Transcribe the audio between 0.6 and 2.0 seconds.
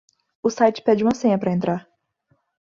pede uma senha pra entrar.